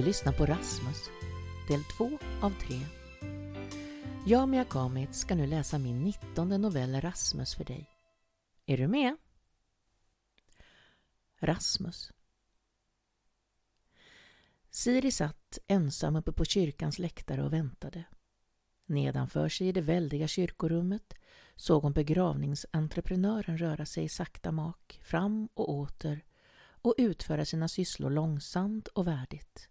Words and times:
Du 0.00 0.06
lyssnar 0.06 0.32
på 0.32 0.46
Rasmus, 0.46 1.10
del 1.68 1.84
2 1.84 2.18
av 2.42 2.50
3. 2.50 2.80
Jag, 4.26 4.48
Mia 4.48 4.64
Kamit, 4.64 5.14
ska 5.14 5.34
nu 5.34 5.46
läsa 5.46 5.78
min 5.78 6.04
nittonde 6.04 6.58
novell 6.58 7.00
Rasmus 7.00 7.54
för 7.54 7.64
dig. 7.64 7.90
Är 8.66 8.76
du 8.76 8.88
med? 8.88 9.16
Rasmus 11.40 12.12
Siri 14.70 15.10
satt 15.10 15.58
ensam 15.66 16.16
uppe 16.16 16.32
på 16.32 16.44
kyrkans 16.44 16.98
läktare 16.98 17.42
och 17.42 17.52
väntade. 17.52 18.04
Nedanför 18.86 19.48
sig 19.48 19.68
i 19.68 19.72
det 19.72 19.80
väldiga 19.80 20.28
kyrkorummet 20.28 21.14
såg 21.56 21.82
hon 21.82 21.92
begravningsentreprenören 21.92 23.58
röra 23.58 23.86
sig 23.86 24.04
i 24.04 24.08
sakta 24.08 24.52
mak 24.52 25.00
fram 25.04 25.48
och 25.54 25.70
åter 25.70 26.24
och 26.82 26.94
utföra 26.98 27.44
sina 27.44 27.68
sysslor 27.68 28.10
långsamt 28.10 28.88
och 28.88 29.06
värdigt. 29.06 29.69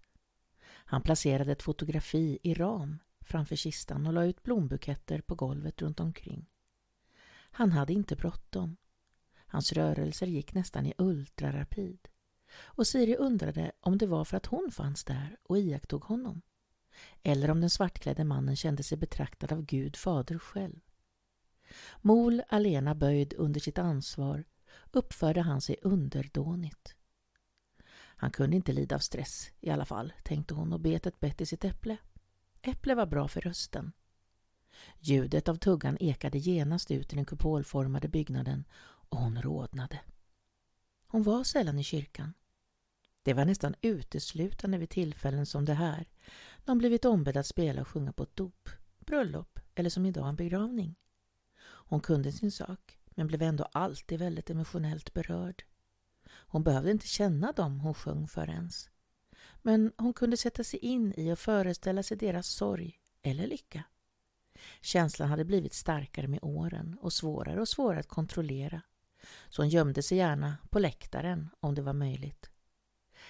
Han 0.91 1.01
placerade 1.01 1.51
ett 1.51 1.63
fotografi 1.63 2.39
i 2.43 2.53
ram 2.53 2.99
framför 3.21 3.55
kistan 3.55 4.07
och 4.07 4.13
la 4.13 4.25
ut 4.25 4.43
blombuketter 4.43 5.21
på 5.21 5.35
golvet 5.35 5.81
runt 5.81 5.99
omkring. 5.99 6.45
Han 7.51 7.71
hade 7.71 7.93
inte 7.93 8.15
bråttom. 8.15 8.77
Hans 9.47 9.73
rörelser 9.73 10.27
gick 10.27 10.53
nästan 10.53 10.85
i 10.85 10.93
ultrarapid. 10.97 12.07
Och 12.61 12.87
Siri 12.87 13.15
undrade 13.15 13.71
om 13.79 13.97
det 13.97 14.07
var 14.07 14.25
för 14.25 14.37
att 14.37 14.45
hon 14.45 14.71
fanns 14.71 15.03
där 15.03 15.37
och 15.43 15.57
iakttog 15.57 16.03
honom. 16.03 16.41
Eller 17.23 17.51
om 17.51 17.61
den 17.61 17.69
svartklädde 17.69 18.23
mannen 18.23 18.55
kände 18.55 18.83
sig 18.83 18.97
betraktad 18.97 19.51
av 19.51 19.61
Gud 19.61 19.95
fader 19.95 20.39
själv. 20.39 20.79
Mol 22.01 22.41
alena 22.49 22.95
böjd 22.95 23.33
under 23.37 23.59
sitt 23.59 23.77
ansvar 23.77 24.43
uppförde 24.91 25.41
han 25.41 25.61
sig 25.61 25.75
underdånigt. 25.81 26.95
Han 28.21 28.31
kunde 28.31 28.55
inte 28.55 28.73
lida 28.73 28.95
av 28.95 28.99
stress 28.99 29.51
i 29.59 29.69
alla 29.69 29.85
fall, 29.85 30.13
tänkte 30.23 30.53
hon 30.53 30.73
och 30.73 30.79
bet 30.79 31.05
ett 31.05 31.19
bett 31.19 31.41
i 31.41 31.45
sitt 31.45 31.65
äpple. 31.65 31.97
Äpple 32.61 32.95
var 32.95 33.05
bra 33.05 33.27
för 33.27 33.41
rösten. 33.41 33.91
Ljudet 34.99 35.49
av 35.49 35.55
tuggan 35.55 35.97
ekade 35.99 36.37
genast 36.37 36.91
ut 36.91 37.13
i 37.13 37.15
den 37.15 37.25
kupolformade 37.25 38.07
byggnaden 38.07 38.67
och 38.81 39.17
hon 39.17 39.41
rodnade. 39.41 39.99
Hon 41.07 41.23
var 41.23 41.43
sällan 41.43 41.79
i 41.79 41.83
kyrkan. 41.83 42.33
Det 43.23 43.33
var 43.33 43.45
nästan 43.45 43.75
uteslutande 43.81 44.77
vid 44.77 44.89
tillfällen 44.89 45.45
som 45.45 45.65
det 45.65 45.73
här, 45.73 46.07
när 46.57 46.67
hon 46.67 46.77
blivit 46.77 47.05
ombedd 47.05 47.37
att 47.37 47.47
spela 47.47 47.81
och 47.81 47.87
sjunga 47.87 48.13
på 48.13 48.23
ett 48.23 48.35
dop, 48.35 48.69
bröllop 48.99 49.59
eller 49.75 49.89
som 49.89 50.05
idag 50.05 50.29
en 50.29 50.35
begravning. 50.35 50.95
Hon 51.61 52.01
kunde 52.01 52.31
sin 52.31 52.51
sak, 52.51 52.99
men 53.09 53.27
blev 53.27 53.41
ändå 53.41 53.63
alltid 53.63 54.19
väldigt 54.19 54.49
emotionellt 54.49 55.13
berörd. 55.13 55.63
Hon 56.51 56.63
behövde 56.63 56.91
inte 56.91 57.07
känna 57.07 57.51
dem 57.51 57.79
hon 57.79 57.93
sjöng 57.93 58.27
för 58.27 58.49
ens. 58.49 58.89
Men 59.61 59.91
hon 59.97 60.13
kunde 60.13 60.37
sätta 60.37 60.63
sig 60.63 60.79
in 60.79 61.13
i 61.17 61.33
och 61.33 61.39
föreställa 61.39 62.03
sig 62.03 62.17
deras 62.17 62.47
sorg 62.47 62.99
eller 63.21 63.47
lycka. 63.47 63.83
Känslan 64.81 65.29
hade 65.29 65.45
blivit 65.45 65.73
starkare 65.73 66.27
med 66.27 66.39
åren 66.41 66.97
och 67.01 67.13
svårare 67.13 67.61
och 67.61 67.67
svårare 67.67 67.99
att 67.99 68.07
kontrollera. 68.07 68.81
Så 69.49 69.61
hon 69.61 69.69
gömde 69.69 70.03
sig 70.03 70.17
gärna 70.17 70.57
på 70.69 70.79
läktaren 70.79 71.49
om 71.59 71.75
det 71.75 71.81
var 71.81 71.93
möjligt. 71.93 72.49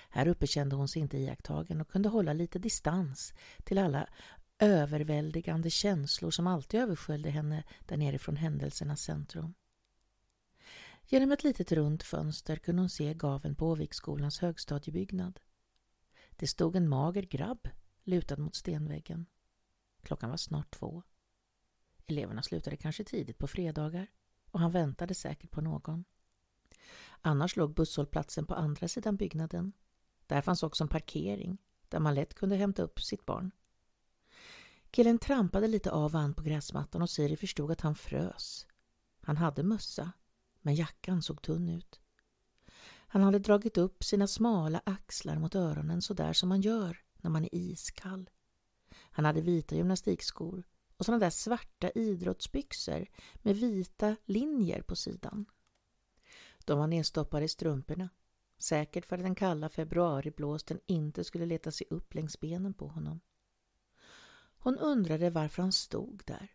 Här 0.10 0.28
uppe 0.28 0.48
kände 0.48 0.76
hon 0.76 0.88
sig 0.88 1.02
inte 1.02 1.18
iakttagen 1.18 1.82
och 1.82 1.88
kunde 1.88 2.10
hålla 2.10 2.34
lite 2.34 2.60
distans 2.60 3.34
till 3.64 3.78
alla 3.78 4.08
överväldigande 4.60 5.70
känslor 5.70 6.32
som 6.32 6.48
alltid 6.48 6.80
översköljde 6.80 7.30
henne 7.30 7.64
där 7.80 7.98
nere 7.98 8.20
från 8.20 8.36
händelsernas 8.36 9.02
centrum. 9.02 9.54
Genom 11.12 11.32
ett 11.32 11.44
litet 11.44 11.72
runt 11.72 12.04
fönster 12.04 12.56
kunde 12.56 12.82
hon 12.82 12.90
se 12.90 13.14
gaven 13.14 13.56
på 13.56 13.68
Åviksskolans 13.68 14.40
högstadiebyggnad. 14.40 15.40
Det 16.32 16.48
stod 16.48 16.76
en 16.76 16.90
mager 16.90 17.24
grabb 17.24 17.70
lutad 18.04 18.38
mot 18.38 18.56
stenväggen. 18.56 19.26
Klockan 20.02 20.30
var 20.30 20.38
snart 20.38 20.72
två. 20.72 21.04
Eleverna 22.06 22.44
slutade 22.44 22.78
kanske 22.78 23.04
tidigt 23.04 23.38
på 23.38 23.48
fredagar 23.48 24.08
och 24.52 24.60
han 24.60 24.72
väntade 24.72 25.14
säkert 25.14 25.52
på 25.52 25.62
någon. 25.62 26.06
Annars 27.22 27.56
låg 27.56 27.74
busshållplatsen 27.74 28.46
på 28.46 28.56
andra 28.56 28.88
sidan 28.88 29.16
byggnaden. 29.16 29.74
Där 30.28 30.42
fanns 30.42 30.64
också 30.64 30.84
en 30.84 30.88
parkering 30.88 31.58
där 31.88 32.00
man 32.00 32.16
lätt 32.16 32.34
kunde 32.34 32.56
hämta 32.56 32.84
upp 32.84 33.02
sitt 33.02 33.26
barn. 33.26 33.52
Killen 34.92 35.20
trampade 35.20 35.68
lite 35.68 35.92
av 35.92 36.16
och 36.16 36.22
an 36.22 36.34
på 36.34 36.44
gräsmattan 36.44 37.02
och 37.02 37.10
Siri 37.10 37.38
förstod 37.38 37.72
att 37.72 37.82
han 37.82 37.96
frös. 37.96 38.68
Han 39.22 39.38
hade 39.38 39.64
mössa, 39.64 40.12
men 40.62 40.76
jackan 40.76 41.22
såg 41.22 41.42
tunn 41.42 41.70
ut. 41.70 42.00
Han 43.12 43.24
hade 43.24 43.40
dragit 43.40 43.78
upp 43.78 44.04
sina 44.04 44.28
smala 44.28 44.82
axlar 44.86 45.40
mot 45.40 45.56
öronen 45.56 46.02
så 46.02 46.14
där 46.14 46.34
som 46.34 46.50
man 46.50 46.62
gör 46.62 47.04
när 47.18 47.30
man 47.30 47.44
är 47.44 47.56
iskall. 47.56 48.30
Han 49.12 49.26
hade 49.26 49.42
vita 49.42 49.76
gymnastikskor 49.76 50.64
och 50.98 51.06
sådana 51.06 51.20
där 51.20 51.30
svarta 51.30 51.90
idrottsbyxor 51.90 53.08
med 53.36 53.56
vita 53.56 54.16
linjer 54.26 54.82
på 54.82 54.96
sidan. 54.96 55.46
De 56.66 56.80
var 56.80 56.88
nedstoppade 56.88 57.46
i 57.46 57.48
strumporna, 57.48 58.10
säkert 58.58 59.06
för 59.06 59.16
att 59.16 59.24
den 59.24 59.36
kalla 59.36 59.70
februariblåsten 59.70 60.80
inte 60.86 61.24
skulle 61.24 61.46
leta 61.46 61.72
sig 61.72 61.88
upp 61.90 62.14
längs 62.14 62.40
benen 62.40 62.74
på 62.74 62.88
honom. 62.88 63.20
Hon 64.58 64.78
undrade 64.78 65.30
varför 65.30 65.62
han 65.62 65.72
stod 65.72 66.24
där, 66.26 66.52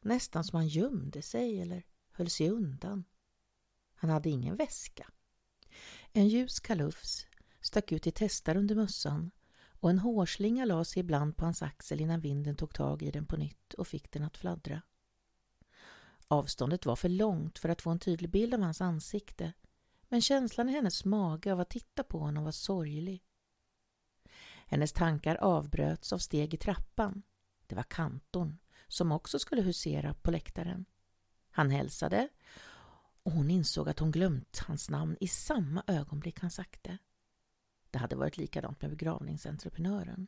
nästan 0.00 0.44
som 0.44 0.56
han 0.56 0.68
gömde 0.68 1.22
sig 1.22 1.60
eller 1.60 1.84
höll 2.10 2.30
sig 2.30 2.50
undan. 2.50 3.04
Han 4.04 4.10
hade 4.10 4.30
ingen 4.30 4.56
väska. 4.56 5.10
En 6.12 6.28
ljus 6.28 6.60
kalufs 6.60 7.26
stack 7.60 7.92
ut 7.92 8.06
i 8.06 8.12
testar 8.14 8.56
under 8.56 8.74
mössan 8.74 9.30
och 9.80 9.90
en 9.90 9.98
hårslinga 9.98 10.64
la 10.64 10.84
sig 10.84 11.00
ibland 11.00 11.36
på 11.36 11.44
hans 11.44 11.62
axel 11.62 12.00
innan 12.00 12.20
vinden 12.20 12.56
tog 12.56 12.74
tag 12.74 13.02
i 13.02 13.10
den 13.10 13.26
på 13.26 13.36
nytt 13.36 13.74
och 13.74 13.88
fick 13.88 14.12
den 14.12 14.22
att 14.22 14.36
fladdra. 14.36 14.82
Avståndet 16.28 16.86
var 16.86 16.96
för 16.96 17.08
långt 17.08 17.58
för 17.58 17.68
att 17.68 17.82
få 17.82 17.90
en 17.90 17.98
tydlig 17.98 18.30
bild 18.30 18.54
av 18.54 18.60
hans 18.60 18.80
ansikte 18.80 19.52
men 20.08 20.20
känslan 20.20 20.68
i 20.68 20.72
hennes 20.72 21.04
mage 21.04 21.52
av 21.52 21.60
att 21.60 21.70
titta 21.70 22.02
på 22.02 22.18
honom 22.18 22.44
var 22.44 22.52
sorglig. 22.52 23.24
Hennes 24.66 24.92
tankar 24.92 25.36
avbröts 25.36 26.12
av 26.12 26.18
steg 26.18 26.54
i 26.54 26.56
trappan. 26.56 27.22
Det 27.66 27.74
var 27.74 27.82
kantorn 27.82 28.58
som 28.88 29.12
också 29.12 29.38
skulle 29.38 29.62
husera 29.62 30.14
på 30.14 30.30
läktaren. 30.30 30.84
Han 31.50 31.70
hälsade 31.70 32.28
och 33.24 33.32
hon 33.32 33.50
insåg 33.50 33.88
att 33.88 33.98
hon 33.98 34.10
glömt 34.10 34.58
hans 34.58 34.90
namn 34.90 35.16
i 35.20 35.28
samma 35.28 35.84
ögonblick 35.86 36.40
han 36.40 36.50
sagt 36.50 36.84
det. 36.84 36.98
Det 37.90 37.98
hade 37.98 38.16
varit 38.16 38.36
likadant 38.36 38.82
med 38.82 38.90
begravningsentreprenören 38.90 40.26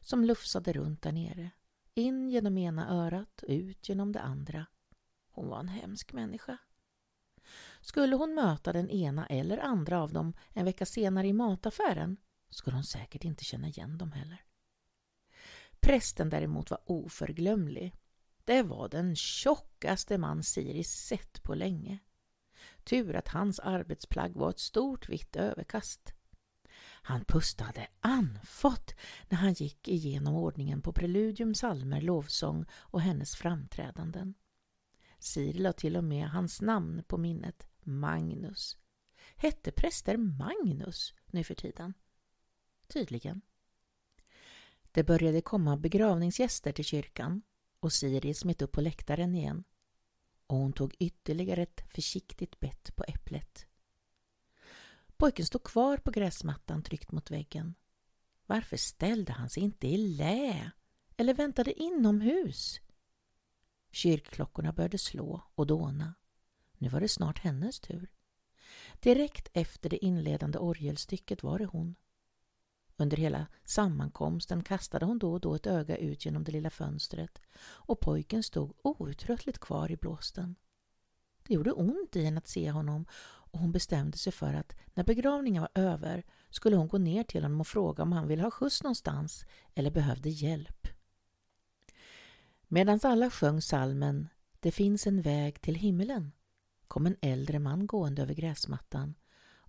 som 0.00 0.24
lufsade 0.24 0.72
runt 0.72 1.02
där 1.02 1.12
nere. 1.12 1.50
In 1.94 2.28
genom 2.28 2.58
ena 2.58 2.90
örat 2.90 3.42
och 3.42 3.48
ut 3.48 3.88
genom 3.88 4.12
det 4.12 4.20
andra. 4.20 4.66
Hon 5.30 5.48
var 5.48 5.60
en 5.60 5.68
hemsk 5.68 6.12
människa. 6.12 6.58
Skulle 7.80 8.16
hon 8.16 8.34
möta 8.34 8.72
den 8.72 8.90
ena 8.90 9.26
eller 9.26 9.58
andra 9.58 10.02
av 10.02 10.12
dem 10.12 10.32
en 10.52 10.64
vecka 10.64 10.86
senare 10.86 11.26
i 11.26 11.32
mataffären 11.32 12.16
skulle 12.50 12.76
hon 12.76 12.84
säkert 12.84 13.24
inte 13.24 13.44
känna 13.44 13.68
igen 13.68 13.98
dem 13.98 14.12
heller. 14.12 14.44
Prästen 15.80 16.30
däremot 16.30 16.70
var 16.70 16.80
oförglömlig. 16.86 17.94
Det 18.44 18.62
var 18.62 18.88
den 18.88 19.16
tjockaste 19.16 20.18
man 20.18 20.42
Siri 20.42 20.84
sett 20.84 21.42
på 21.42 21.54
länge. 21.54 21.98
Tur 22.84 23.16
att 23.16 23.28
hans 23.28 23.60
arbetsplagg 23.60 24.32
var 24.36 24.50
ett 24.50 24.58
stort 24.58 25.08
vitt 25.08 25.36
överkast. 25.36 26.14
Han 27.04 27.24
pustade 27.24 27.88
andfått 28.00 28.94
när 29.28 29.38
han 29.38 29.52
gick 29.52 29.88
igenom 29.88 30.34
ordningen 30.34 30.82
på 30.82 30.92
preludium, 30.92 31.54
salmer, 31.54 32.00
lovsång 32.00 32.64
och 32.72 33.00
hennes 33.00 33.36
framträdanden. 33.36 34.34
Siri 35.18 35.58
la 35.58 35.72
till 35.72 35.96
och 35.96 36.04
med 36.04 36.28
hans 36.30 36.60
namn 36.60 37.02
på 37.06 37.18
minnet, 37.18 37.68
Magnus. 37.80 38.78
Hette 39.36 39.72
präster 39.72 40.16
Magnus 40.16 41.14
nu 41.26 41.44
för 41.44 41.54
tiden? 41.54 41.94
Tydligen. 42.86 43.40
Det 44.92 45.04
började 45.04 45.40
komma 45.40 45.76
begravningsgäster 45.76 46.72
till 46.72 46.84
kyrkan 46.84 47.42
och 47.80 47.92
Siri 47.92 48.34
smet 48.34 48.62
upp 48.62 48.72
på 48.72 48.80
läktaren 48.80 49.34
igen 49.34 49.64
och 50.52 50.58
hon 50.58 50.72
tog 50.72 50.94
ytterligare 50.98 51.62
ett 51.62 51.84
försiktigt 51.94 52.60
bett 52.60 52.96
på 52.96 53.04
äpplet. 53.08 53.66
Pojken 55.16 55.46
stod 55.46 55.62
kvar 55.62 55.96
på 55.96 56.10
gräsmattan 56.10 56.82
tryckt 56.82 57.12
mot 57.12 57.30
väggen. 57.30 57.74
Varför 58.46 58.76
ställde 58.76 59.32
han 59.32 59.50
sig 59.50 59.62
inte 59.62 59.86
i 59.86 59.96
lä 59.96 60.70
eller 61.16 61.34
väntade 61.34 61.82
inomhus? 61.82 62.80
Kyrkklockorna 63.90 64.72
började 64.72 64.98
slå 64.98 65.42
och 65.54 65.66
dåna. 65.66 66.14
Nu 66.78 66.88
var 66.88 67.00
det 67.00 67.08
snart 67.08 67.38
hennes 67.38 67.80
tur. 67.80 68.10
Direkt 69.00 69.48
efter 69.52 69.90
det 69.90 70.04
inledande 70.04 70.58
orgelstycket 70.58 71.42
var 71.42 71.58
det 71.58 71.66
hon. 71.66 71.94
Under 73.02 73.16
hela 73.16 73.46
sammankomsten 73.64 74.62
kastade 74.62 75.06
hon 75.06 75.18
då 75.18 75.32
och 75.32 75.40
då 75.40 75.54
ett 75.54 75.66
öga 75.66 75.96
ut 75.96 76.24
genom 76.24 76.44
det 76.44 76.52
lilla 76.52 76.70
fönstret 76.70 77.42
och 77.60 78.00
pojken 78.00 78.42
stod 78.42 78.72
outtröttligt 78.82 79.58
kvar 79.58 79.90
i 79.90 79.96
blåsten. 79.96 80.56
Det 81.46 81.54
gjorde 81.54 81.72
ont 81.72 82.16
i 82.16 82.24
henne 82.24 82.38
att 82.38 82.48
se 82.48 82.70
honom 82.70 83.06
och 83.22 83.58
hon 83.58 83.72
bestämde 83.72 84.18
sig 84.18 84.32
för 84.32 84.54
att 84.54 84.76
när 84.94 85.04
begravningen 85.04 85.62
var 85.62 85.82
över 85.82 86.24
skulle 86.50 86.76
hon 86.76 86.88
gå 86.88 86.98
ner 86.98 87.24
till 87.24 87.42
honom 87.42 87.60
och 87.60 87.66
fråga 87.66 88.02
om 88.02 88.12
han 88.12 88.28
ville 88.28 88.42
ha 88.42 88.50
skjuts 88.50 88.82
någonstans 88.82 89.44
eller 89.74 89.90
behövde 89.90 90.28
hjälp. 90.28 90.88
Medan 92.68 93.00
alla 93.02 93.30
sjöng 93.30 93.62
salmen 93.62 94.28
Det 94.60 94.72
finns 94.72 95.06
en 95.06 95.22
väg 95.22 95.60
till 95.60 95.74
himmelen 95.74 96.32
kom 96.88 97.06
en 97.06 97.16
äldre 97.20 97.58
man 97.58 97.86
gående 97.86 98.22
över 98.22 98.34
gräsmattan 98.34 99.14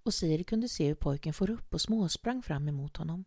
och 0.04 0.14
Siri 0.14 0.44
kunde 0.44 0.70
se 0.70 0.88
hur 0.88 0.96
pojken 0.96 1.34
for 1.34 1.50
upp 1.50 1.74
och 1.74 1.82
småsprang 1.82 2.42
fram 2.42 2.68
emot 2.68 2.98
honom. 2.98 3.26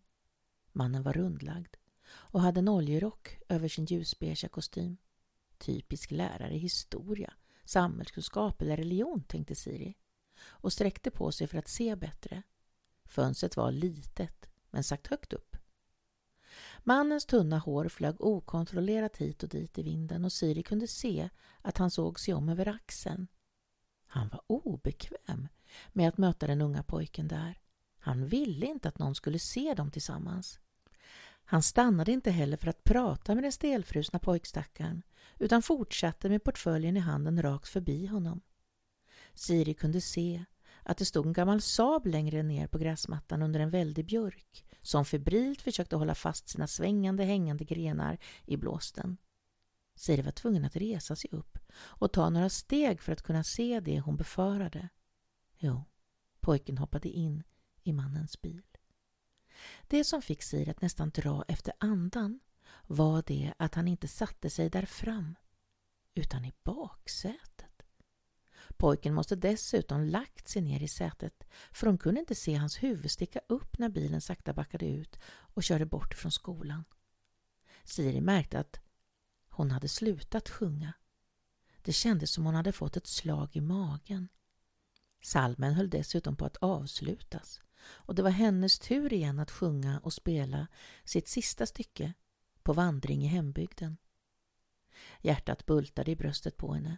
Mannen 0.73 1.03
var 1.03 1.13
rundlagd 1.13 1.77
och 2.09 2.41
hade 2.41 2.59
en 2.59 2.69
oljerock 2.69 3.39
över 3.49 3.69
sin 3.69 3.85
ljusbeiga 3.85 4.49
kostym. 4.49 4.97
Typisk 5.59 6.11
lärare 6.11 6.55
i 6.55 6.59
historia, 6.59 7.35
samhällskunskap 7.65 8.63
eller 8.63 8.77
religion, 8.77 9.23
tänkte 9.23 9.55
Siri 9.55 9.95
och 10.39 10.73
sträckte 10.73 11.11
på 11.11 11.33
sig 11.33 11.47
för 11.47 11.59
att 11.59 11.69
se 11.69 11.97
bättre. 11.97 12.43
Fönstret 13.05 13.57
var 13.57 13.73
litet, 13.73 14.49
men 14.71 14.85
sagt 14.85 15.07
högt 15.07 15.33
upp. 15.33 15.57
Mannens 16.85 17.27
tunna 17.27 17.59
hår 17.59 17.89
flög 17.89 18.21
okontrollerat 18.21 19.17
hit 19.17 19.43
och 19.43 19.49
dit 19.49 19.79
i 19.79 19.83
vinden 19.83 20.25
och 20.25 20.33
Siri 20.33 20.63
kunde 20.63 20.87
se 20.87 21.29
att 21.63 21.79
han 21.79 21.91
såg 21.91 22.21
sig 22.21 22.35
om 22.35 22.49
över 22.49 22.69
axeln. 22.69 23.27
Han 24.07 24.29
var 24.29 24.43
obekväm 24.47 25.49
med 25.93 26.09
att 26.09 26.19
möta 26.19 26.47
den 26.47 26.61
unga 26.61 26.83
pojken 26.83 27.29
där. 27.29 27.59
Han 27.99 28.27
ville 28.27 28.67
inte 28.67 28.89
att 28.89 28.99
någon 28.99 29.15
skulle 29.15 29.39
se 29.39 29.75
dem 29.75 29.91
tillsammans. 29.91 30.59
Han 31.45 31.63
stannade 31.63 32.13
inte 32.13 32.31
heller 32.31 32.57
för 32.57 32.69
att 32.69 32.85
prata 32.85 33.35
med 33.35 33.45
den 33.45 33.53
stelfrusna 33.53 34.19
pojkstackaren 34.19 35.03
utan 35.39 35.63
fortsatte 35.63 36.29
med 36.29 36.45
portföljen 36.45 36.97
i 36.97 37.01
handen 37.01 37.43
rakt 37.43 37.69
förbi 37.69 38.07
honom. 38.07 38.41
Siri 39.35 39.75
kunde 39.75 40.01
se 40.01 40.45
att 40.83 40.99
det 40.99 41.05
stod 41.05 41.27
en 41.27 41.33
gammal 41.33 41.61
Saab 41.61 42.07
längre 42.07 42.43
ner 42.43 42.67
på 42.67 42.79
gräsmattan 42.79 43.43
under 43.43 43.61
en 43.61 43.71
väldig 43.71 44.07
björk 44.07 44.65
som 44.83 45.05
febrilt 45.05 45.63
försökte 45.63 45.97
hålla 45.97 46.15
fast 46.15 46.49
sina 46.49 46.67
svängande 46.67 47.25
hängande 47.25 47.65
grenar 47.65 48.19
i 48.45 48.57
blåsten. 48.57 49.17
Siri 49.95 50.23
var 50.23 50.33
tvungen 50.33 50.65
att 50.65 50.77
resa 50.77 51.17
sig 51.17 51.31
upp 51.33 51.59
och 51.79 52.13
ta 52.13 52.31
några 52.31 52.49
steg 52.49 53.03
för 53.03 53.13
att 53.13 53.23
kunna 53.23 53.45
se 53.45 53.81
det 53.81 54.01
hon 54.01 54.17
befarade. 54.17 54.89
Jo, 55.59 55.85
pojken 56.41 56.79
hoppade 56.79 57.09
in 57.09 57.43
i 57.83 57.93
mannens 57.93 58.43
bil. 58.43 58.63
Det 59.87 60.05
som 60.05 60.23
fick 60.23 60.43
Siri 60.43 60.71
att 60.71 60.83
nästan 60.83 61.11
dra 61.11 61.45
efter 61.49 61.73
andan 61.81 62.41
var 62.87 63.23
det 63.27 63.55
att 63.57 63.75
han 63.75 63.89
inte 63.89 64.09
satte 64.09 64.51
sig 64.51 64.71
där 64.71 64.87
fram, 64.87 65.35
utan 66.15 66.45
i 66.45 66.53
baksätet. 66.65 67.83
Pojken 68.77 69.15
måste 69.15 69.37
dessutom 69.37 70.05
lagt 70.05 70.49
sig 70.49 70.63
ner 70.63 70.83
i 70.83 70.89
sätet 70.89 71.45
för 71.73 71.87
hon 71.87 71.99
kunde 71.99 72.21
inte 72.21 72.35
se 72.35 72.55
hans 72.55 72.83
huvud 72.83 73.11
sticka 73.11 73.41
upp 73.49 73.79
när 73.79 73.89
bilen 73.89 74.21
sakta 74.21 74.53
backade 74.53 74.87
ut 74.87 75.19
och 75.27 75.63
körde 75.63 75.87
bort 75.87 76.15
från 76.15 76.33
skolan. 76.33 76.85
Siri 77.85 78.21
märkte 78.21 78.59
att 78.59 78.81
hon 79.49 79.71
hade 79.71 79.89
slutat 79.89 80.49
sjunga. 80.49 80.93
Det 81.83 81.93
kändes 81.93 82.31
som 82.31 82.45
hon 82.45 82.55
hade 82.55 82.73
fått 82.73 82.97
ett 82.97 83.07
slag 83.07 83.57
i 83.57 83.61
magen. 83.61 84.29
Salmen 85.27 85.75
höll 85.75 85.91
dessutom 85.91 86.37
på 86.37 86.45
att 86.45 86.57
avslutas 86.57 87.61
och 87.83 88.15
det 88.15 88.23
var 88.23 88.31
hennes 88.31 88.79
tur 88.79 89.13
igen 89.13 89.39
att 89.39 89.51
sjunga 89.51 89.99
och 89.99 90.13
spela 90.13 90.67
sitt 91.05 91.29
sista 91.29 91.67
stycke 91.67 92.13
på 92.63 92.73
vandring 92.73 93.25
i 93.25 93.27
hembygden. 93.27 93.97
Hjärtat 95.21 95.67
bultade 95.67 96.11
i 96.11 96.17
bröstet 96.17 96.57
på 96.57 96.75
henne. 96.75 96.97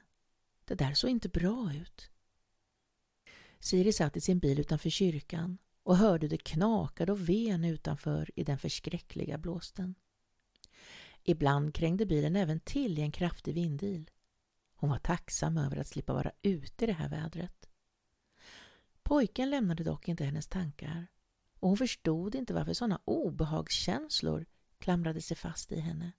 Det 0.65 0.75
där 0.75 0.95
såg 0.95 1.11
inte 1.11 1.29
bra 1.29 1.73
ut. 1.75 2.11
Siri 3.59 3.93
satt 3.93 4.17
i 4.17 4.21
sin 4.21 4.39
bil 4.39 4.61
utanför 4.61 4.91
kyrkan 4.91 5.59
och 5.83 5.97
hörde 5.97 6.25
hur 6.25 6.31
det 6.31 6.45
knakade 6.45 7.13
och 7.13 7.29
ven 7.29 7.65
utanför 7.65 8.31
i 8.35 8.45
den 8.45 8.59
förskräckliga 8.59 9.39
blåsten. 9.39 9.95
Ibland 11.23 11.75
krängde 11.75 12.07
bilen 12.07 12.37
även 12.37 12.61
till 12.61 12.99
i 12.99 13.03
en 13.03 13.13
kraftig 13.13 13.55
vindil. 13.55 14.11
Hon 14.75 14.91
var 14.91 14.99
tacksam 14.99 15.59
över 15.59 15.77
att 15.77 15.87
slippa 15.89 16.13
vara 16.13 16.33
ute 16.43 16.85
i 16.85 16.87
det 16.87 16.93
här 16.93 17.09
vädret. 17.09 17.58
Pojken 19.09 19.51
lämnade 19.51 19.85
dock 19.85 20.09
inte 20.09 20.25
hennes 20.25 20.49
tankar 20.49 21.07
och 21.61 21.69
hon 21.69 21.79
förstod 21.79 22.35
inte 22.35 22.55
varför 22.55 22.73
sådana 22.73 23.01
obehagskänslor 23.05 24.47
klamrade 24.79 25.21
sig 25.21 25.37
fast 25.37 25.73
i 25.73 25.81
henne. 25.81 26.13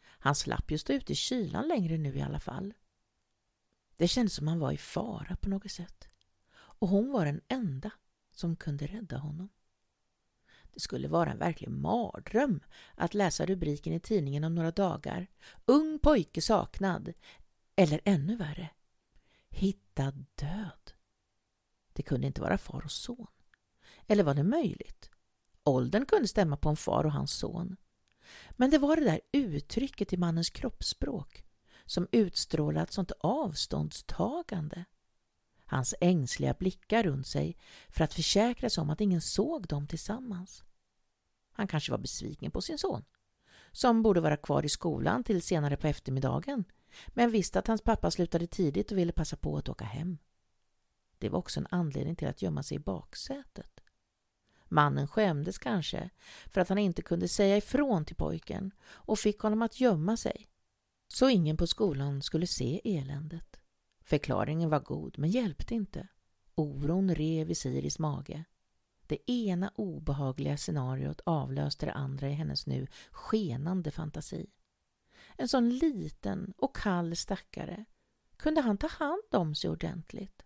Han 0.00 0.34
slapp 0.34 0.70
ju 0.70 0.78
stå 0.78 0.92
ute 0.92 1.12
i 1.12 1.16
kylan 1.16 1.68
längre 1.68 1.98
nu 1.98 2.16
i 2.16 2.22
alla 2.22 2.40
fall. 2.40 2.74
Det 3.96 4.08
kändes 4.08 4.34
som 4.34 4.48
han 4.48 4.58
var 4.58 4.72
i 4.72 4.76
fara 4.76 5.36
på 5.36 5.48
något 5.48 5.70
sätt. 5.70 6.08
Och 6.54 6.88
hon 6.88 7.12
var 7.12 7.24
den 7.24 7.40
enda 7.48 7.90
som 8.30 8.56
kunde 8.56 8.86
rädda 8.86 9.16
honom. 9.18 9.48
Det 10.72 10.80
skulle 10.80 11.08
vara 11.08 11.30
en 11.30 11.38
verklig 11.38 11.68
mardröm 11.68 12.60
att 12.94 13.14
läsa 13.14 13.46
rubriken 13.46 13.92
i 13.92 14.00
tidningen 14.00 14.44
om 14.44 14.54
några 14.54 14.70
dagar. 14.70 15.26
Ung 15.64 15.98
pojke 15.98 16.42
saknad. 16.42 17.12
Eller 17.76 18.00
ännu 18.04 18.36
värre. 18.36 18.70
Hittad 19.50 20.24
död. 20.34 20.93
Det 21.94 22.02
kunde 22.02 22.26
inte 22.26 22.40
vara 22.40 22.58
far 22.58 22.82
och 22.84 22.90
son. 22.90 23.26
Eller 24.06 24.24
var 24.24 24.34
det 24.34 24.42
möjligt? 24.42 25.10
Åldern 25.64 26.06
kunde 26.06 26.28
stämma 26.28 26.56
på 26.56 26.68
en 26.68 26.76
far 26.76 27.04
och 27.04 27.12
hans 27.12 27.32
son. 27.32 27.76
Men 28.50 28.70
det 28.70 28.78
var 28.78 28.96
det 28.96 29.04
där 29.04 29.20
uttrycket 29.32 30.12
i 30.12 30.16
mannens 30.16 30.50
kroppsspråk 30.50 31.44
som 31.84 32.08
utstrålade 32.12 32.84
ett 32.84 32.92
sånt 32.92 33.12
avståndstagande. 33.20 34.84
Hans 35.66 35.94
ängsliga 36.00 36.54
blickar 36.54 37.02
runt 37.02 37.26
sig 37.26 37.56
för 37.88 38.04
att 38.04 38.14
försäkra 38.14 38.70
sig 38.70 38.82
om 38.82 38.90
att 38.90 39.00
ingen 39.00 39.20
såg 39.20 39.66
dem 39.66 39.86
tillsammans. 39.86 40.64
Han 41.52 41.66
kanske 41.66 41.92
var 41.92 41.98
besviken 41.98 42.50
på 42.50 42.60
sin 42.60 42.78
son, 42.78 43.04
som 43.72 44.02
borde 44.02 44.20
vara 44.20 44.36
kvar 44.36 44.64
i 44.64 44.68
skolan 44.68 45.24
till 45.24 45.42
senare 45.42 45.76
på 45.76 45.86
eftermiddagen, 45.86 46.64
men 47.08 47.30
visste 47.30 47.58
att 47.58 47.66
hans 47.66 47.82
pappa 47.82 48.10
slutade 48.10 48.46
tidigt 48.46 48.92
och 48.92 48.98
ville 48.98 49.12
passa 49.12 49.36
på 49.36 49.56
att 49.56 49.68
åka 49.68 49.84
hem. 49.84 50.18
Det 51.18 51.28
var 51.28 51.38
också 51.38 51.60
en 51.60 51.66
anledning 51.70 52.16
till 52.16 52.28
att 52.28 52.42
gömma 52.42 52.62
sig 52.62 52.76
i 52.76 52.80
baksätet. 52.80 53.80
Mannen 54.68 55.08
skämdes 55.08 55.58
kanske 55.58 56.10
för 56.46 56.60
att 56.60 56.68
han 56.68 56.78
inte 56.78 57.02
kunde 57.02 57.28
säga 57.28 57.56
ifrån 57.56 58.04
till 58.04 58.16
pojken 58.16 58.70
och 58.84 59.18
fick 59.18 59.38
honom 59.38 59.62
att 59.62 59.80
gömma 59.80 60.16
sig 60.16 60.48
så 61.08 61.28
ingen 61.28 61.56
på 61.56 61.66
skolan 61.66 62.22
skulle 62.22 62.46
se 62.46 62.80
eländet. 62.84 63.60
Förklaringen 64.04 64.70
var 64.70 64.80
god 64.80 65.18
men 65.18 65.30
hjälpte 65.30 65.74
inte. 65.74 66.08
Oron 66.54 67.14
rev 67.14 67.50
i 67.50 67.54
Siris 67.54 67.98
mage. 67.98 68.44
Det 69.06 69.30
ena 69.30 69.72
obehagliga 69.74 70.56
scenariot 70.56 71.20
avlöste 71.26 71.86
det 71.86 71.92
andra 71.92 72.28
i 72.28 72.32
hennes 72.32 72.66
nu 72.66 72.86
skenande 73.10 73.90
fantasi. 73.90 74.46
En 75.36 75.48
sån 75.48 75.70
liten 75.70 76.54
och 76.56 76.76
kall 76.76 77.16
stackare. 77.16 77.84
Kunde 78.36 78.60
han 78.60 78.78
ta 78.78 78.88
hand 78.88 79.22
om 79.30 79.54
sig 79.54 79.70
ordentligt? 79.70 80.42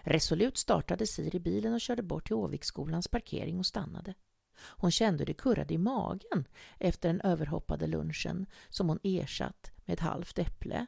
Resolut 0.00 0.58
startade 0.58 1.06
Siri 1.06 1.40
bilen 1.40 1.74
och 1.74 1.80
körde 1.80 2.02
bort 2.02 2.26
till 2.26 2.36
Åviksskolans 2.36 3.08
parkering 3.08 3.58
och 3.58 3.66
stannade. 3.66 4.14
Hon 4.60 4.90
kände 4.90 5.18
hur 5.18 5.26
det 5.26 5.34
kurrade 5.34 5.74
i 5.74 5.78
magen 5.78 6.48
efter 6.78 7.08
den 7.08 7.20
överhoppade 7.20 7.86
lunchen 7.86 8.46
som 8.68 8.88
hon 8.88 8.98
ersatt 9.02 9.70
med 9.84 9.94
ett 9.94 10.00
halvt 10.00 10.38
äpple. 10.38 10.86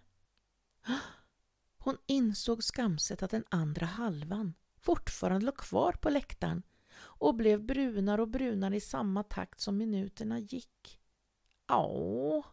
Hon 1.78 1.96
insåg 2.06 2.64
skamset 2.64 3.22
att 3.22 3.30
den 3.30 3.44
andra 3.48 3.86
halvan 3.86 4.54
fortfarande 4.80 5.46
låg 5.46 5.56
kvar 5.56 5.92
på 5.92 6.10
läktaren 6.10 6.62
och 6.98 7.34
blev 7.34 7.64
brunare 7.64 8.22
och 8.22 8.28
brunare 8.28 8.76
i 8.76 8.80
samma 8.80 9.22
takt 9.22 9.60
som 9.60 9.76
minuterna 9.76 10.38
gick. 10.38 11.00
Åh, 11.72 12.44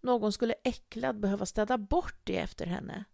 någon 0.00 0.32
skulle 0.32 0.54
äcklad 0.64 1.20
behöva 1.20 1.46
städa 1.46 1.78
bort 1.78 2.20
det 2.24 2.38
efter 2.38 2.66
henne. 2.66 3.04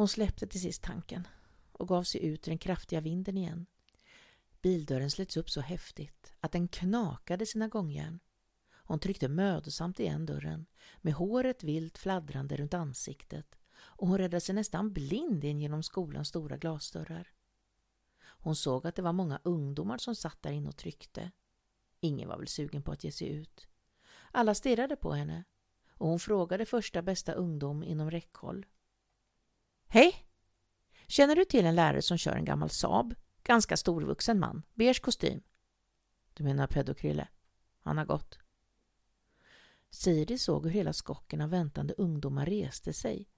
Hon 0.00 0.08
släppte 0.08 0.46
till 0.46 0.60
sist 0.60 0.82
tanken 0.82 1.28
och 1.72 1.88
gav 1.88 2.02
sig 2.02 2.24
ut 2.26 2.48
i 2.48 2.50
den 2.50 2.58
kraftiga 2.58 3.00
vinden 3.00 3.36
igen. 3.36 3.66
Bildörren 4.62 5.10
slets 5.10 5.36
upp 5.36 5.50
så 5.50 5.60
häftigt 5.60 6.34
att 6.40 6.52
den 6.52 6.68
knakade 6.68 7.46
sina 7.46 7.68
gångjärn. 7.68 8.20
Hon 8.72 8.98
tryckte 8.98 9.28
mödosamt 9.28 10.00
igen 10.00 10.26
dörren 10.26 10.66
med 11.00 11.14
håret 11.14 11.62
vilt 11.64 11.98
fladdrande 11.98 12.56
runt 12.56 12.74
ansiktet 12.74 13.58
och 13.72 14.08
hon 14.08 14.18
räddade 14.18 14.40
sig 14.40 14.54
nästan 14.54 14.92
blind 14.92 15.44
in 15.44 15.60
genom 15.60 15.82
skolans 15.82 16.28
stora 16.28 16.56
glasdörrar. 16.56 17.32
Hon 18.22 18.56
såg 18.56 18.86
att 18.86 18.96
det 18.96 19.02
var 19.02 19.12
många 19.12 19.40
ungdomar 19.44 19.98
som 19.98 20.14
satt 20.14 20.42
där 20.42 20.52
inne 20.52 20.68
och 20.68 20.76
tryckte. 20.76 21.30
Ingen 22.00 22.28
var 22.28 22.38
väl 22.38 22.48
sugen 22.48 22.82
på 22.82 22.92
att 22.92 23.04
ge 23.04 23.12
sig 23.12 23.28
ut. 23.28 23.68
Alla 24.32 24.54
stirrade 24.54 24.96
på 24.96 25.12
henne 25.12 25.44
och 25.90 26.08
hon 26.08 26.20
frågade 26.20 26.66
första 26.66 27.02
bästa 27.02 27.32
ungdom 27.32 27.82
inom 27.84 28.10
räckhåll. 28.10 28.66
Hej! 29.92 30.26
Känner 31.06 31.36
du 31.36 31.44
till 31.44 31.66
en 31.66 31.74
lärare 31.74 32.02
som 32.02 32.18
kör 32.18 32.36
en 32.36 32.44
gammal 32.44 32.70
Saab? 32.70 33.14
Ganska 33.42 33.76
storvuxen 33.76 34.40
man, 34.40 34.62
beige 34.74 35.02
kostym. 35.02 35.42
Du 36.34 36.44
menar 36.44 36.66
pedokrylle? 36.66 37.28
Han 37.80 37.98
har 37.98 38.04
gått. 38.04 38.38
Siri 39.90 40.38
såg 40.38 40.64
hur 40.64 40.70
hela 40.70 40.92
skocken 40.92 41.40
av 41.40 41.50
väntande 41.50 41.94
ungdomar 41.98 42.46
reste 42.46 42.92
sig 42.92 43.28